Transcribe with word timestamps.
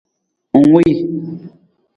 Ng 0.57 0.65
wii. 0.73 0.93